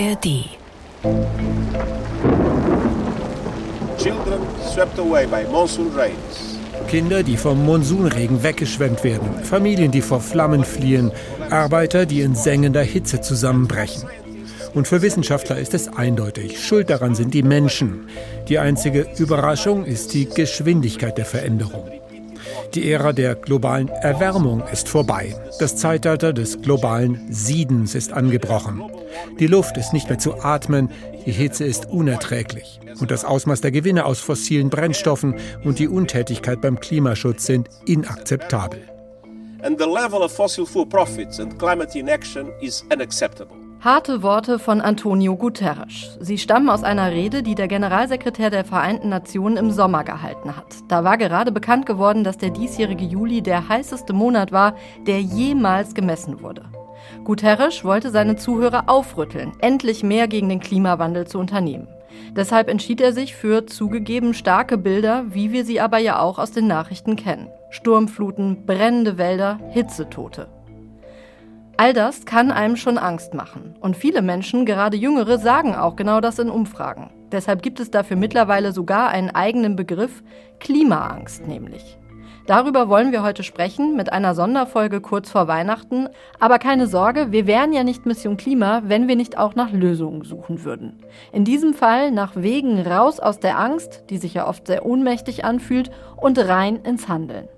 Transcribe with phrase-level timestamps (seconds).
[0.00, 0.48] ARD.
[3.98, 4.40] Children
[4.72, 6.58] swept away by monsoon rains.
[6.88, 11.12] Kinder, die vom Monsunregen weggeschwemmt werden, Familien, die vor Flammen fliehen,
[11.50, 14.08] Arbeiter, die in sengender Hitze zusammenbrechen.
[14.72, 18.08] Und für Wissenschaftler ist es eindeutig, Schuld daran sind die Menschen.
[18.48, 21.99] Die einzige Überraschung ist die Geschwindigkeit der Veränderung.
[22.74, 25.34] Die Ära der globalen Erwärmung ist vorbei.
[25.58, 28.82] Das Zeitalter des globalen Siedens ist angebrochen.
[29.40, 30.88] Die Luft ist nicht mehr zu atmen,
[31.26, 32.78] die Hitze ist unerträglich.
[33.00, 35.34] Und das Ausmaß der Gewinne aus fossilen Brennstoffen
[35.64, 38.80] und die Untätigkeit beim Klimaschutz sind inakzeptabel.
[39.62, 43.69] And the level of fossil fuel profits and climate inaction is unacceptable.
[43.82, 46.18] Harte Worte von Antonio Guterres.
[46.20, 50.66] Sie stammen aus einer Rede, die der Generalsekretär der Vereinten Nationen im Sommer gehalten hat.
[50.88, 54.74] Da war gerade bekannt geworden, dass der diesjährige Juli der heißeste Monat war,
[55.06, 56.64] der jemals gemessen wurde.
[57.24, 61.88] Guterres wollte seine Zuhörer aufrütteln, endlich mehr gegen den Klimawandel zu unternehmen.
[62.36, 66.52] Deshalb entschied er sich für zugegeben starke Bilder, wie wir sie aber ja auch aus
[66.52, 67.48] den Nachrichten kennen.
[67.70, 70.48] Sturmfluten, brennende Wälder, Hitzetote.
[71.80, 73.74] All das kann einem schon Angst machen.
[73.80, 77.08] Und viele Menschen, gerade jüngere, sagen auch genau das in Umfragen.
[77.32, 80.22] Deshalb gibt es dafür mittlerweile sogar einen eigenen Begriff,
[80.58, 81.96] Klimaangst nämlich.
[82.46, 86.10] Darüber wollen wir heute sprechen mit einer Sonderfolge kurz vor Weihnachten.
[86.38, 90.24] Aber keine Sorge, wir wären ja nicht Mission Klima, wenn wir nicht auch nach Lösungen
[90.24, 91.02] suchen würden.
[91.32, 95.46] In diesem Fall nach Wegen raus aus der Angst, die sich ja oft sehr ohnmächtig
[95.46, 97.48] anfühlt, und rein ins Handeln.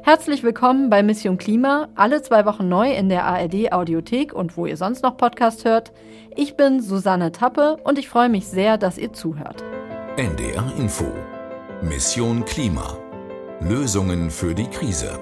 [0.00, 4.66] Herzlich willkommen bei Mission Klima, alle zwei Wochen neu in der ARD Audiothek und wo
[4.66, 5.92] ihr sonst noch Podcast hört.
[6.34, 9.62] Ich bin Susanne Tappe und ich freue mich sehr, dass ihr zuhört.
[10.16, 11.04] NDR Info.
[11.82, 12.96] Mission Klima.
[13.60, 15.20] Lösungen für die Krise.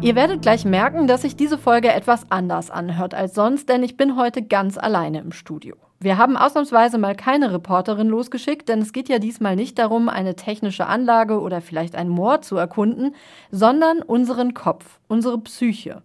[0.00, 3.96] Ihr werdet gleich merken, dass sich diese Folge etwas anders anhört als sonst, denn ich
[3.96, 5.76] bin heute ganz alleine im Studio.
[6.02, 10.34] Wir haben ausnahmsweise mal keine Reporterin losgeschickt, denn es geht ja diesmal nicht darum, eine
[10.34, 13.14] technische Anlage oder vielleicht ein Moor zu erkunden,
[13.52, 16.02] sondern unseren Kopf, unsere Psyche.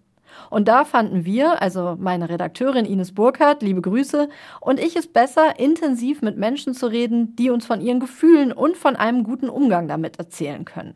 [0.52, 4.30] Und da fanden wir, also meine Redakteurin Ines Burkhardt, liebe Grüße,
[4.62, 8.78] und ich es besser, intensiv mit Menschen zu reden, die uns von ihren Gefühlen und
[8.78, 10.94] von einem guten Umgang damit erzählen können.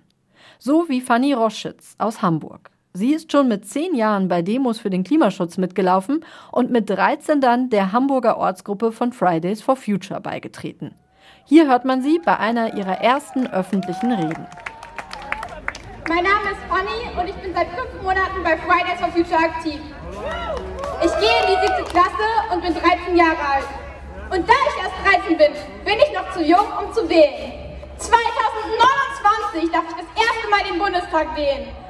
[0.60, 2.70] So wie Fanny Roschitz aus Hamburg.
[2.94, 7.40] Sie ist schon mit zehn Jahren bei Demos für den Klimaschutz mitgelaufen und mit 13
[7.40, 10.94] dann der Hamburger Ortsgruppe von Fridays for Future beigetreten.
[11.46, 14.46] Hier hört man sie bei einer ihrer ersten öffentlichen Reden.
[16.10, 19.80] Mein Name ist Fanny und ich bin seit fünf Monaten bei Fridays for Future aktiv.
[21.02, 23.68] Ich gehe in die siebte Klasse und bin 13 Jahre alt.
[24.32, 25.54] Und da ich erst 13 bin,
[25.86, 27.54] bin ich noch zu jung, um zu wählen.
[27.98, 31.81] 2029 darf ich das erste Mal den Bundestag wählen.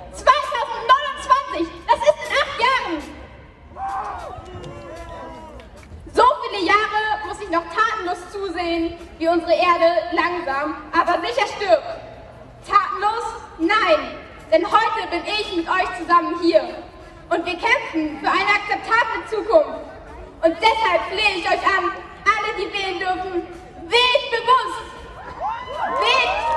[6.51, 11.83] Viele Jahre muss ich noch tatenlos zusehen, wie unsere Erde langsam, aber sicher stirbt.
[12.67, 13.23] Tatenlos?
[13.57, 14.17] Nein,
[14.51, 16.61] denn heute bin ich mit euch zusammen hier.
[17.29, 19.79] Und wir kämpfen für eine akzeptable Zukunft.
[20.43, 21.91] Und deshalb flehe ich euch an,
[22.25, 23.47] alle, die wählen dürfen,
[23.87, 24.91] wählt bewusst.
[25.99, 26.51] Wählt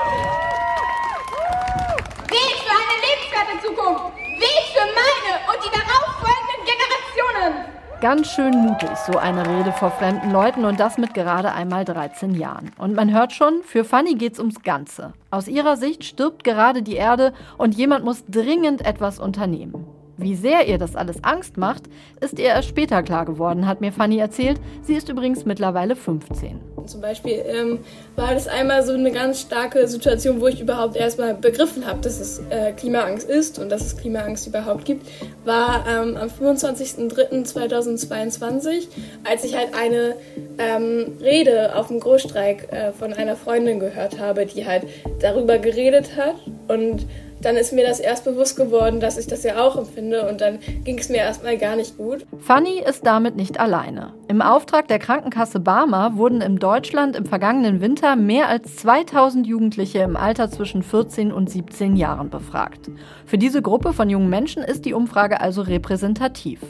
[2.31, 4.17] Weg für eine lebenswerte Zukunft.
[4.17, 6.14] Weg für meine und die Generationen.
[8.01, 12.35] Ganz schön mutig, so eine Rede vor fremden Leuten und das mit gerade einmal 13
[12.35, 12.71] Jahren.
[12.77, 15.13] Und man hört schon, für Fanny geht's ums Ganze.
[15.31, 19.85] Aus ihrer Sicht stirbt gerade die Erde und jemand muss dringend etwas unternehmen.
[20.17, 21.83] Wie sehr ihr das alles Angst macht,
[22.21, 24.61] ist ihr erst später klar geworden, hat mir Fanny erzählt.
[24.81, 26.61] Sie ist übrigens mittlerweile 15.
[26.85, 27.79] Zum Beispiel ähm,
[28.15, 32.19] war das einmal so eine ganz starke Situation, wo ich überhaupt erstmal begriffen habe, dass
[32.19, 35.07] es äh, Klimaangst ist und dass es Klimaangst überhaupt gibt,
[35.43, 38.87] war ähm, am 25.03.2022,
[39.23, 40.13] als ich halt eine
[40.59, 44.83] ähm, Rede auf dem Großstreik äh, von einer Freundin gehört habe, die halt
[45.19, 46.35] darüber geredet hat
[46.67, 47.07] und
[47.45, 50.57] dann ist mir das erst bewusst geworden, dass ich das ja auch empfinde und dann
[50.83, 52.25] ging es mir erstmal gar nicht gut.
[52.39, 54.13] Fanny ist damit nicht alleine.
[54.27, 59.99] Im Auftrag der Krankenkasse Barmer wurden in Deutschland im vergangenen Winter mehr als 2000 Jugendliche
[59.99, 62.89] im Alter zwischen 14 und 17 Jahren befragt.
[63.27, 66.61] Für diese Gruppe von jungen Menschen ist die Umfrage also repräsentativ.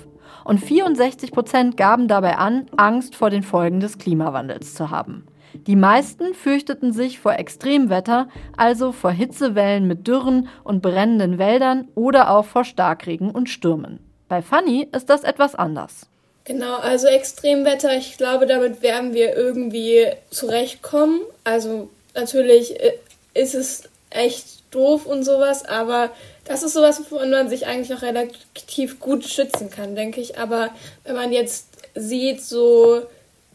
[0.44, 5.26] Und 64 Prozent gaben dabei an, Angst vor den Folgen des Klimawandels zu haben.
[5.68, 12.30] Die meisten fürchteten sich vor Extremwetter, also vor Hitzewellen mit Dürren und brennenden Wäldern oder
[12.30, 14.00] auch vor Starkregen und Stürmen.
[14.28, 16.08] Bei Fanny ist das etwas anders.
[16.46, 21.22] Genau, also Extremwetter, ich glaube, damit werden wir irgendwie zurechtkommen.
[21.44, 22.94] Also natürlich äh,
[23.34, 26.12] ist es echt doof und sowas, aber
[26.46, 30.38] Das ist sowas, wovon man sich eigentlich noch relativ gut schützen kann, denke ich.
[30.38, 30.70] Aber
[31.04, 33.02] wenn man jetzt sieht, so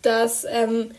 [0.03, 0.91] dass ähm,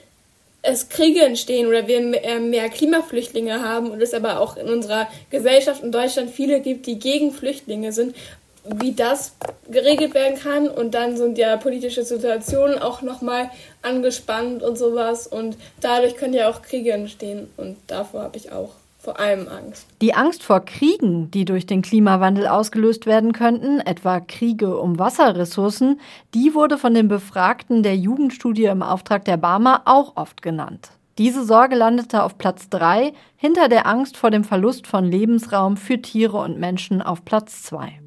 [0.62, 5.08] es Kriege entstehen oder wir äh, mehr Klimaflüchtlinge haben und es aber auch in unserer
[5.30, 8.16] Gesellschaft in Deutschland viele gibt, die gegen Flüchtlinge sind,
[8.64, 9.34] wie das
[9.70, 10.68] geregelt werden kann.
[10.68, 13.50] Und dann sind ja politische Situationen auch nochmal
[13.82, 15.26] angespannt und sowas.
[15.26, 17.50] Und dadurch können ja auch Kriege entstehen.
[17.58, 19.88] Und davor habe ich auch vor allem Angst.
[20.02, 26.00] Die Angst vor Kriegen, die durch den Klimawandel ausgelöst werden könnten, etwa Kriege um Wasserressourcen,
[26.36, 30.92] die wurde von den Befragten der Jugendstudie im Auftrag der Barmer auch oft genannt.
[31.18, 36.02] Diese Sorge landete auf Platz 3 hinter der Angst vor dem Verlust von Lebensraum für
[36.02, 38.00] Tiere und Menschen auf Platz 2.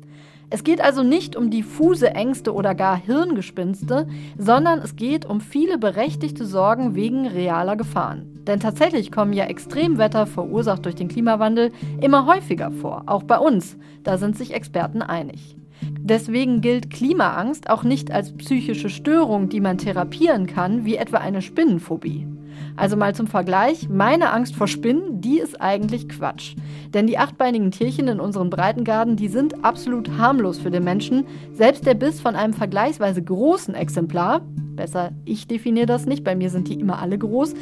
[0.51, 4.07] Es geht also nicht um diffuse Ängste oder gar Hirngespinste,
[4.39, 8.34] sondern es geht um viele berechtigte Sorgen wegen realer Gefahren.
[8.47, 13.77] Denn tatsächlich kommen ja Extremwetter, verursacht durch den Klimawandel, immer häufiger vor, auch bei uns.
[14.03, 15.57] Da sind sich Experten einig.
[16.07, 21.41] Deswegen gilt Klimaangst auch nicht als psychische Störung, die man therapieren kann, wie etwa eine
[21.41, 22.27] Spinnenphobie.
[22.77, 26.57] Also mal zum Vergleich, meine Angst vor Spinnen, die ist eigentlich Quatsch.
[26.93, 31.25] Denn die achtbeinigen Tierchen in unseren Breitengarten, die sind absolut harmlos für den Menschen.
[31.55, 34.43] Selbst der Biss von einem vergleichsweise großen Exemplar,
[34.77, 37.55] besser, ich definiere das nicht, bei mir sind die immer alle groß,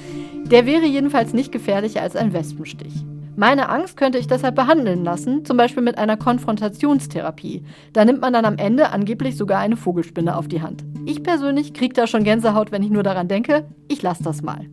[0.50, 3.04] der wäre jedenfalls nicht gefährlicher als ein Wespenstich.
[3.34, 7.62] Meine Angst könnte ich deshalb behandeln lassen, zum Beispiel mit einer Konfrontationstherapie.
[7.94, 10.84] Da nimmt man dann am Ende angeblich sogar eine Vogelspinne auf die Hand.
[11.06, 13.64] Ich persönlich kriege da schon Gänsehaut, wenn ich nur daran denke.
[13.88, 14.66] Ich lasse das mal.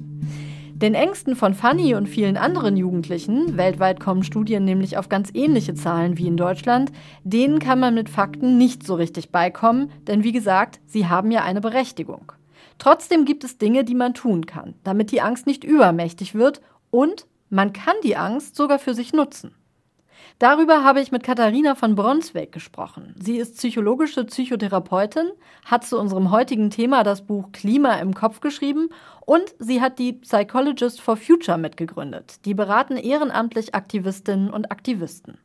[0.74, 5.74] Den Ängsten von Fanny und vielen anderen Jugendlichen, weltweit kommen Studien nämlich auf ganz ähnliche
[5.74, 6.92] Zahlen wie in Deutschland,
[7.24, 11.44] denen kann man mit Fakten nicht so richtig beikommen, denn wie gesagt, sie haben ja
[11.44, 12.34] eine Berechtigung.
[12.78, 16.62] Trotzdem gibt es Dinge, die man tun kann, damit die Angst nicht übermächtig wird
[16.92, 19.56] und man kann die Angst sogar für sich nutzen.
[20.40, 23.14] Darüber habe ich mit Katharina von Bronsweg gesprochen.
[23.22, 25.32] Sie ist psychologische Psychotherapeutin,
[25.66, 28.90] hat zu unserem heutigen Thema das Buch Klima im Kopf geschrieben
[29.26, 32.46] und sie hat die Psychologist for Future mitgegründet.
[32.46, 35.40] Die beraten ehrenamtlich Aktivistinnen und Aktivisten.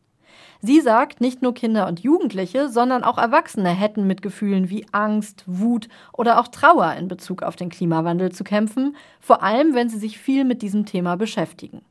[0.61, 5.43] Sie sagt, nicht nur Kinder und Jugendliche, sondern auch Erwachsene hätten mit Gefühlen wie Angst,
[5.47, 9.99] Wut oder auch Trauer in Bezug auf den Klimawandel zu kämpfen, vor allem wenn sie
[9.99, 11.83] sich viel mit diesem Thema beschäftigen.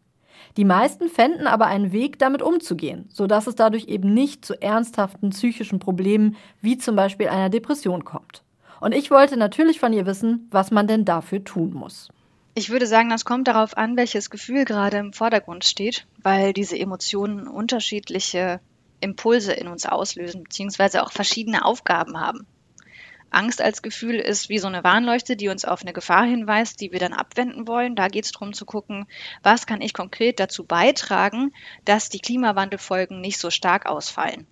[0.57, 5.31] Die meisten fänden aber einen Weg, damit umzugehen, sodass es dadurch eben nicht zu ernsthaften
[5.31, 8.43] psychischen Problemen wie zum Beispiel einer Depression kommt.
[8.79, 12.09] Und ich wollte natürlich von ihr wissen, was man denn dafür tun muss.
[12.55, 16.77] Ich würde sagen, das kommt darauf an, welches Gefühl gerade im Vordergrund steht, weil diese
[16.77, 18.59] Emotionen unterschiedliche
[18.99, 22.45] Impulse in uns auslösen, beziehungsweise auch verschiedene Aufgaben haben.
[23.33, 26.91] Angst als Gefühl ist wie so eine Warnleuchte, die uns auf eine Gefahr hinweist, die
[26.91, 27.95] wir dann abwenden wollen.
[27.95, 29.05] Da geht es darum zu gucken,
[29.41, 31.51] was kann ich konkret dazu beitragen,
[31.85, 34.47] dass die Klimawandelfolgen nicht so stark ausfallen.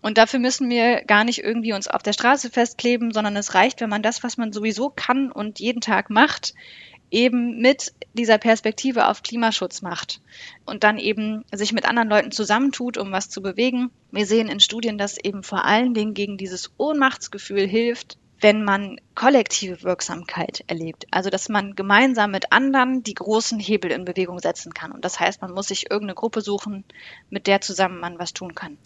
[0.00, 3.80] Und dafür müssen wir gar nicht irgendwie uns auf der Straße festkleben, sondern es reicht,
[3.80, 6.54] wenn man das, was man sowieso kann und jeden Tag macht,
[7.12, 10.20] eben mit dieser Perspektive auf Klimaschutz macht
[10.64, 13.90] und dann eben sich mit anderen Leuten zusammentut, um was zu bewegen.
[14.10, 19.00] Wir sehen in Studien, dass eben vor allen Dingen gegen dieses Ohnmachtsgefühl hilft, wenn man
[19.14, 21.06] kollektive Wirksamkeit erlebt.
[21.10, 24.92] Also, dass man gemeinsam mit anderen die großen Hebel in Bewegung setzen kann.
[24.92, 26.84] Und das heißt, man muss sich irgendeine Gruppe suchen,
[27.30, 28.76] mit der zusammen man was tun kann.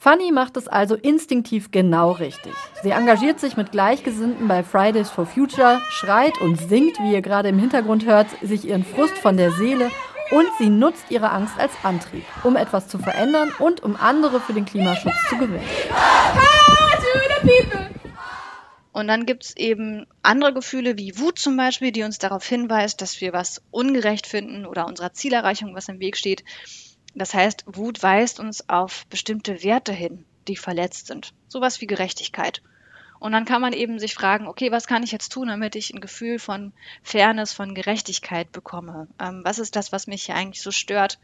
[0.00, 2.52] Fanny macht es also instinktiv genau richtig.
[2.82, 7.48] Sie engagiert sich mit Gleichgesinnten bei Fridays for Future, schreit und singt, wie ihr gerade
[7.48, 9.90] im Hintergrund hört, sich ihren Frust von der Seele
[10.30, 14.52] und sie nutzt ihre Angst als Antrieb, um etwas zu verändern und um andere für
[14.52, 15.66] den Klimaschutz zu gewinnen.
[18.98, 23.00] Und dann gibt es eben andere Gefühle wie Wut zum Beispiel, die uns darauf hinweist,
[23.00, 26.42] dass wir was ungerecht finden oder unserer Zielerreichung was im Weg steht.
[27.14, 31.32] Das heißt, Wut weist uns auf bestimmte Werte hin, die verletzt sind.
[31.46, 32.60] Sowas wie Gerechtigkeit.
[33.20, 35.92] Und dann kann man eben sich fragen, okay, was kann ich jetzt tun, damit ich
[35.92, 36.72] ein Gefühl von
[37.02, 39.08] Fairness, von Gerechtigkeit bekomme?
[39.20, 41.18] Ähm, was ist das, was mich hier eigentlich so stört?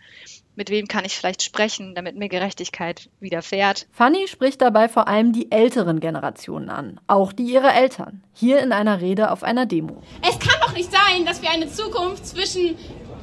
[0.56, 3.86] Mit wem kann ich vielleicht sprechen, damit mir Gerechtigkeit widerfährt?
[3.92, 8.72] Fanny spricht dabei vor allem die älteren Generationen an, auch die ihrer Eltern, hier in
[8.72, 10.02] einer Rede auf einer Demo.
[10.22, 12.76] Es kann doch nicht sein, dass wir eine Zukunft zwischen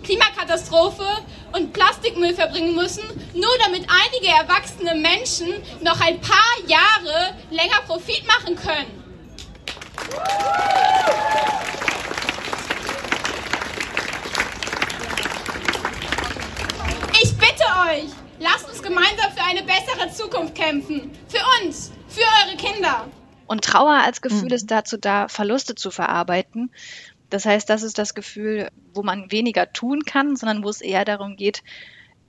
[0.03, 1.05] Klimakatastrophe
[1.53, 3.03] und Plastikmüll verbringen müssen,
[3.33, 5.47] nur damit einige erwachsene Menschen
[5.81, 9.01] noch ein paar Jahre länger Profit machen können.
[17.21, 21.11] Ich bitte euch, lasst uns gemeinsam für eine bessere Zukunft kämpfen.
[21.27, 23.07] Für uns, für eure Kinder.
[23.47, 24.53] Und Trauer als Gefühl mhm.
[24.53, 26.71] ist dazu da, Verluste zu verarbeiten
[27.31, 31.05] das heißt, das ist das Gefühl, wo man weniger tun kann, sondern wo es eher
[31.05, 31.63] darum geht,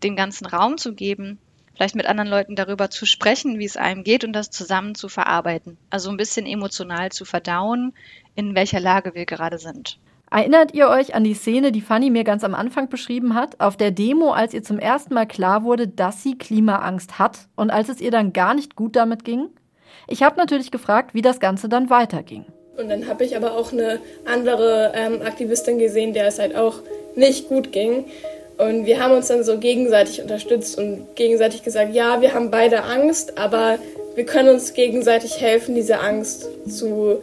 [0.02, 1.38] den ganzen Raum zu geben,
[1.74, 5.08] vielleicht mit anderen Leuten darüber zu sprechen, wie es einem geht und das zusammen zu
[5.08, 5.76] verarbeiten.
[5.90, 7.92] Also ein bisschen emotional zu verdauen,
[8.36, 9.98] in welcher Lage wir gerade sind.
[10.30, 13.76] Erinnert ihr euch an die Szene, die Fanny mir ganz am Anfang beschrieben hat, auf
[13.76, 17.88] der Demo, als ihr zum ersten Mal klar wurde, dass sie Klimaangst hat und als
[17.88, 19.48] es ihr dann gar nicht gut damit ging?
[20.06, 22.46] Ich habe natürlich gefragt, wie das Ganze dann weiterging.
[22.76, 26.76] Und dann habe ich aber auch eine andere ähm, Aktivistin gesehen, der es halt auch
[27.14, 28.04] nicht gut ging.
[28.58, 32.84] Und wir haben uns dann so gegenseitig unterstützt und gegenseitig gesagt, ja, wir haben beide
[32.84, 33.78] Angst, aber
[34.14, 37.22] wir können uns gegenseitig helfen, diese Angst zu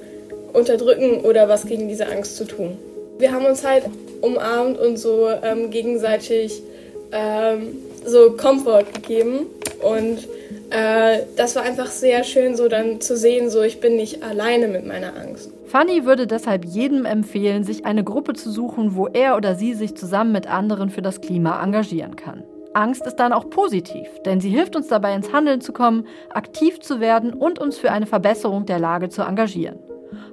[0.54, 2.78] unterdrücken oder was gegen diese Angst zu tun
[3.20, 3.84] wir haben uns halt
[4.22, 6.64] umarmt und so ähm, gegenseitig
[7.12, 9.46] ähm, so Komfort gegeben.
[9.82, 10.28] Und
[10.70, 14.68] äh, das war einfach sehr schön, so dann zu sehen, so ich bin nicht alleine
[14.68, 15.52] mit meiner Angst.
[15.66, 19.96] Fanny würde deshalb jedem empfehlen, sich eine Gruppe zu suchen, wo er oder sie sich
[19.96, 22.44] zusammen mit anderen für das Klima engagieren kann.
[22.74, 26.80] Angst ist dann auch positiv, denn sie hilft uns dabei, ins Handeln zu kommen, aktiv
[26.80, 29.80] zu werden und uns für eine Verbesserung der Lage zu engagieren.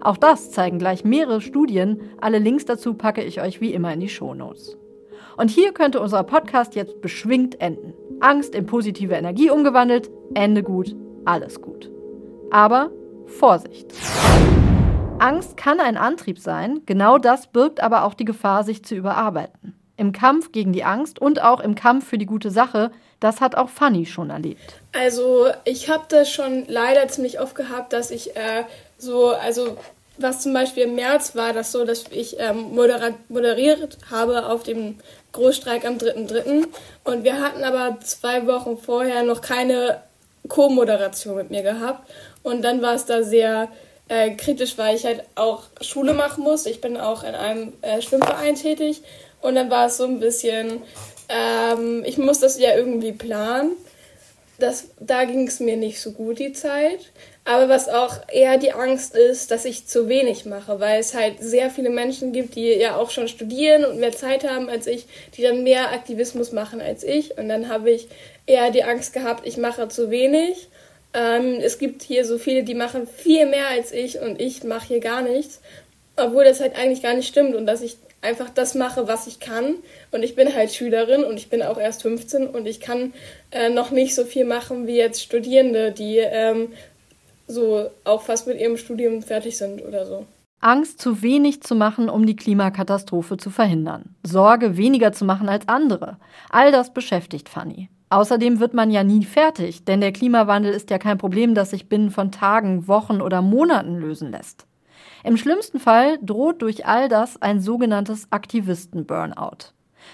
[0.01, 2.01] Auch das zeigen gleich mehrere Studien.
[2.21, 4.77] Alle Links dazu packe ich euch wie immer in die Shownotes.
[5.37, 7.95] Und hier könnte unser Podcast jetzt beschwingt enden.
[8.21, 10.95] Angst in positive Energie umgewandelt, Ende gut,
[11.25, 11.91] alles gut.
[12.51, 12.91] Aber
[13.27, 13.93] Vorsicht!
[15.19, 19.75] Angst kann ein Antrieb sein, genau das birgt aber auch die Gefahr, sich zu überarbeiten.
[19.97, 23.55] Im Kampf gegen die Angst und auch im Kampf für die gute Sache, das hat
[23.55, 24.77] auch Fanny schon erlebt.
[24.93, 28.65] Also ich habe das schon leider ziemlich oft gehabt, dass ich äh,
[28.99, 29.79] so, also
[30.19, 32.75] was zum Beispiel im März war das so, dass ich ähm,
[33.29, 34.97] moderiert habe auf dem
[35.37, 36.67] Großstreik am 3.3.
[37.05, 40.03] Und wir hatten aber zwei Wochen vorher noch keine
[40.49, 42.09] Co-Moderation mit mir gehabt.
[42.43, 43.69] Und dann war es da sehr
[44.09, 46.67] äh, kritisch, weil ich halt auch Schule machen muss.
[46.67, 49.03] Ich bin auch in einem äh, Schwimmverein tätig.
[49.41, 50.83] Und dann war es so ein bisschen,
[51.29, 53.73] ähm, ich muss das ja irgendwie planen.
[54.59, 57.13] Das, da ging es mir nicht so gut die Zeit.
[57.45, 61.37] Aber was auch eher die Angst ist, dass ich zu wenig mache, weil es halt
[61.41, 65.07] sehr viele Menschen gibt, die ja auch schon studieren und mehr Zeit haben als ich,
[65.37, 67.39] die dann mehr Aktivismus machen als ich.
[67.39, 68.09] Und dann habe ich
[68.47, 70.69] eher die Angst gehabt, ich mache zu wenig.
[71.15, 74.89] Ähm, es gibt hier so viele, die machen viel mehr als ich und ich mache
[74.89, 75.61] hier gar nichts.
[76.17, 79.41] Obwohl das halt eigentlich gar nicht stimmt und dass ich einfach das mache, was ich
[79.41, 79.77] kann.
[80.11, 83.13] Und ich bin halt Schülerin und ich bin auch erst 15 und ich kann
[83.51, 86.69] äh, noch nicht so viel machen wie jetzt Studierende, die ähm,
[87.47, 90.27] so auch fast mit ihrem Studium fertig sind oder so.
[90.61, 94.17] Angst, zu wenig zu machen, um die Klimakatastrophe zu verhindern.
[94.25, 96.17] Sorge, weniger zu machen als andere.
[96.51, 97.89] All das beschäftigt Fanny.
[98.09, 101.89] Außerdem wird man ja nie fertig, denn der Klimawandel ist ja kein Problem, das sich
[101.89, 104.67] binnen von Tagen, Wochen oder Monaten lösen lässt.
[105.25, 109.73] Im schlimmsten Fall droht durch all das ein sogenanntes Aktivisten-Burnout.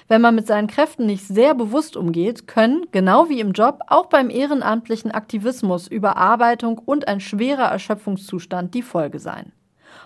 [0.08, 4.06] Wenn man mit seinen Kräften nicht sehr bewusst umgeht, können, genau wie im Job, auch
[4.06, 9.52] beim ehrenamtlichen Aktivismus Überarbeitung und ein schwerer Erschöpfungszustand die Folge sein.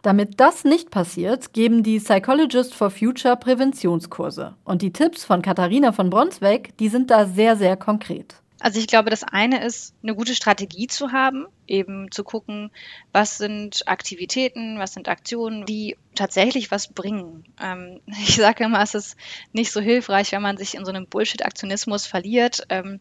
[0.02, 4.54] Damit das nicht passiert, geben die Psychologist for Future Präventionskurse.
[4.64, 8.42] Und die Tipps von Katharina von Bronsweg, die sind da sehr, sehr konkret.
[8.58, 12.70] Also ich glaube, das eine ist, eine gute Strategie zu haben, eben zu gucken,
[13.12, 17.44] was sind Aktivitäten, was sind Aktionen, die tatsächlich was bringen.
[17.60, 19.16] Ähm, ich sage immer, es ist
[19.52, 22.62] nicht so hilfreich, wenn man sich in so einem Bullshit-Aktionismus verliert.
[22.70, 23.00] Ähm,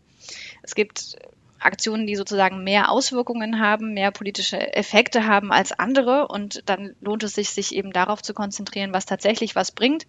[0.61, 1.15] es gibt
[1.59, 6.27] Aktionen, die sozusagen mehr Auswirkungen haben, mehr politische Effekte haben als andere.
[6.27, 10.05] Und dann lohnt es sich, sich eben darauf zu konzentrieren, was tatsächlich was bringt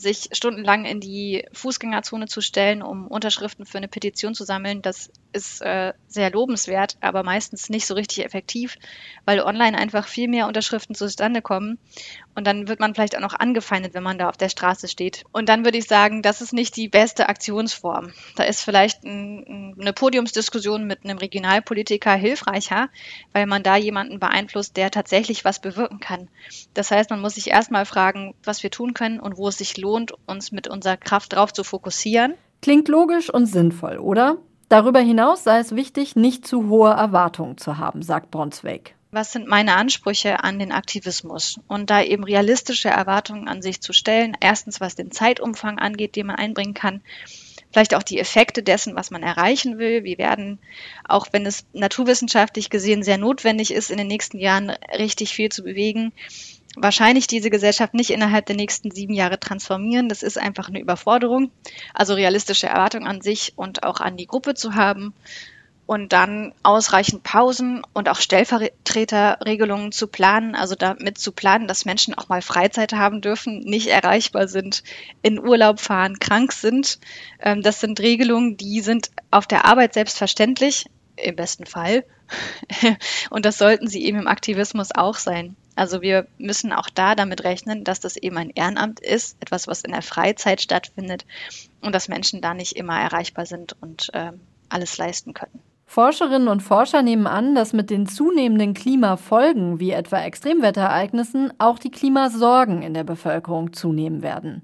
[0.00, 5.10] sich stundenlang in die Fußgängerzone zu stellen, um Unterschriften für eine Petition zu sammeln, das
[5.32, 8.76] ist äh, sehr lobenswert, aber meistens nicht so richtig effektiv,
[9.24, 11.78] weil online einfach viel mehr Unterschriften zustande kommen
[12.38, 15.24] und dann wird man vielleicht auch noch angefeindet, wenn man da auf der Straße steht.
[15.32, 18.12] Und dann würde ich sagen, das ist nicht die beste Aktionsform.
[18.36, 22.90] Da ist vielleicht ein, eine Podiumsdiskussion mit einem Regionalpolitiker hilfreicher,
[23.32, 26.28] weil man da jemanden beeinflusst, der tatsächlich was bewirken kann.
[26.74, 29.76] Das heißt, man muss sich erstmal fragen, was wir tun können und wo es sich
[29.76, 32.34] lohnt, uns mit unserer Kraft drauf zu fokussieren.
[32.62, 34.38] Klingt logisch und sinnvoll, oder?
[34.68, 38.94] Darüber hinaus sei es wichtig, nicht zu hohe Erwartungen zu haben, sagt Bronsweg.
[39.10, 41.58] Was sind meine Ansprüche an den Aktivismus?
[41.66, 44.36] Und da eben realistische Erwartungen an sich zu stellen.
[44.38, 47.00] Erstens, was den Zeitumfang angeht, den man einbringen kann.
[47.72, 50.04] Vielleicht auch die Effekte dessen, was man erreichen will.
[50.04, 50.58] Wir werden,
[51.04, 55.62] auch wenn es naturwissenschaftlich gesehen sehr notwendig ist, in den nächsten Jahren richtig viel zu
[55.62, 56.12] bewegen,
[56.80, 60.08] wahrscheinlich diese Gesellschaft nicht innerhalb der nächsten sieben Jahre transformieren.
[60.08, 61.50] Das ist einfach eine Überforderung.
[61.94, 65.14] Also realistische Erwartungen an sich und auch an die Gruppe zu haben.
[65.86, 72.12] und dann ausreichend Pausen und auch Stellvertreterregelungen zu planen, also damit zu planen, dass Menschen
[72.12, 74.82] auch mal Freizeit haben dürfen, nicht erreichbar sind,
[75.22, 76.98] in Urlaub fahren, krank sind.
[77.40, 80.84] Ähm, das sind Regelungen, die sind auf der Arbeit selbstverständlich,
[81.16, 82.04] im besten Fall.
[83.30, 85.56] Und das sollten sie eben im Aktivismus auch sein.
[85.78, 89.82] Also wir müssen auch da damit rechnen, dass das eben ein Ehrenamt ist, etwas, was
[89.82, 91.24] in der Freizeit stattfindet
[91.80, 94.32] und dass Menschen da nicht immer erreichbar sind und äh,
[94.68, 95.60] alles leisten können.
[95.86, 101.92] Forscherinnen und Forscher nehmen an, dass mit den zunehmenden Klimafolgen wie etwa Extremwetterereignissen auch die
[101.92, 104.62] Klimasorgen in der Bevölkerung zunehmen werden.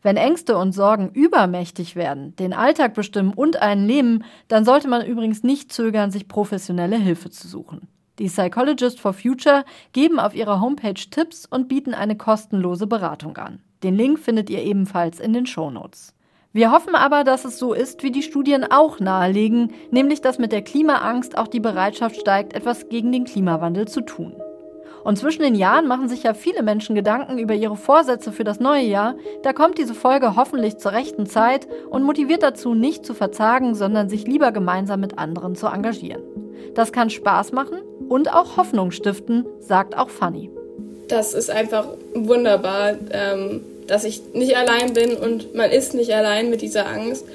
[0.00, 5.04] Wenn Ängste und Sorgen übermächtig werden, den Alltag bestimmen und einen nehmen, dann sollte man
[5.04, 7.88] übrigens nicht zögern, sich professionelle Hilfe zu suchen.
[8.18, 13.60] Die Psychologist for Future geben auf ihrer Homepage Tipps und bieten eine kostenlose Beratung an.
[13.82, 16.14] Den Link findet ihr ebenfalls in den Shownotes.
[16.54, 20.52] Wir hoffen aber, dass es so ist, wie die Studien auch nahelegen, nämlich dass mit
[20.52, 24.34] der Klimaangst auch die Bereitschaft steigt, etwas gegen den Klimawandel zu tun.
[25.04, 28.58] Und zwischen den Jahren machen sich ja viele Menschen Gedanken über ihre Vorsätze für das
[28.58, 29.16] neue Jahr.
[29.42, 34.08] Da kommt diese Folge hoffentlich zur rechten Zeit und motiviert dazu, nicht zu verzagen, sondern
[34.08, 36.22] sich lieber gemeinsam mit anderen zu engagieren.
[36.76, 37.78] Das kann Spaß machen
[38.08, 40.50] und auch Hoffnung stiften, sagt auch Fanny.
[41.08, 42.94] Das ist einfach wunderbar.
[43.10, 47.26] Ähm dass ich nicht allein bin und man ist nicht allein mit dieser Angst.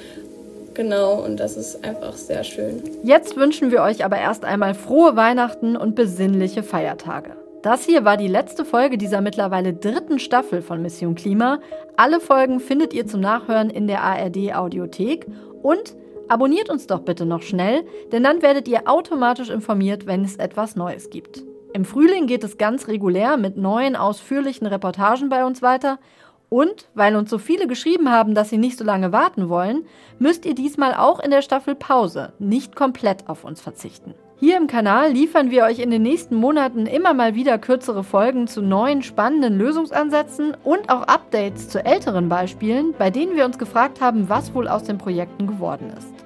[0.74, 2.81] Genau, und das ist einfach sehr schön.
[3.03, 7.31] Jetzt wünschen wir euch aber erst einmal frohe Weihnachten und besinnliche Feiertage.
[7.62, 11.60] Das hier war die letzte Folge dieser mittlerweile dritten Staffel von Mission Klima.
[11.98, 15.27] Alle Folgen findet ihr zum Nachhören in der ARD Audiothek
[15.62, 15.93] und
[16.31, 17.83] abonniert uns doch bitte noch schnell,
[18.13, 21.43] denn dann werdet ihr automatisch informiert, wenn es etwas Neues gibt.
[21.73, 26.00] Im Frühling geht es ganz regulär mit neuen ausführlichen Reportagen bei uns weiter
[26.47, 29.85] und weil uns so viele geschrieben haben, dass sie nicht so lange warten wollen,
[30.19, 34.13] müsst ihr diesmal auch in der Staffel Pause nicht komplett auf uns verzichten.
[34.41, 38.47] Hier im Kanal liefern wir euch in den nächsten Monaten immer mal wieder kürzere Folgen
[38.47, 44.01] zu neuen spannenden Lösungsansätzen und auch Updates zu älteren Beispielen, bei denen wir uns gefragt
[44.01, 46.20] haben, was wohl aus den Projekten geworden ist.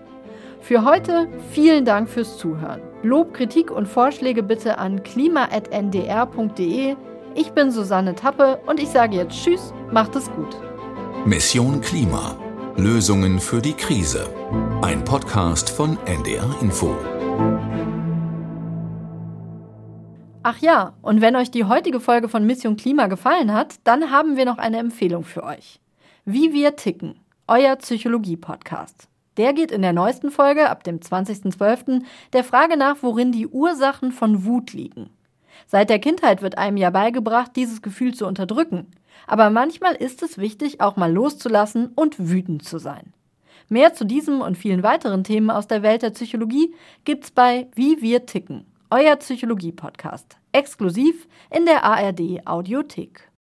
[0.65, 2.81] Für heute vielen Dank fürs Zuhören.
[3.03, 6.95] Lob, Kritik und Vorschläge bitte an klima.ndr.de
[7.35, 10.57] ich bin Susanne Tappe und ich sage jetzt Tschüss, macht es gut.
[11.23, 12.35] Mission Klima.
[12.77, 14.27] Lösungen für die Krise.
[14.81, 16.95] Ein Podcast von NDR Info.
[20.41, 24.35] Ach ja, und wenn euch die heutige Folge von Mission Klima gefallen hat, dann haben
[24.35, 25.79] wir noch eine Empfehlung für euch.
[26.25, 29.09] Wie wir ticken, euer Psychologie-Podcast.
[29.37, 32.03] Der geht in der neuesten Folge ab dem 20.12.
[32.33, 35.09] der Frage nach, worin die Ursachen von Wut liegen.
[35.67, 38.87] Seit der Kindheit wird einem ja beigebracht, dieses Gefühl zu unterdrücken.
[39.27, 43.13] Aber manchmal ist es wichtig, auch mal loszulassen und wütend zu sein.
[43.67, 48.01] Mehr zu diesem und vielen weiteren Themen aus der Welt der Psychologie gibt's bei Wie
[48.01, 53.31] wir ticken, euer Psychologie-Podcast, exklusiv in der ARD Audiothek.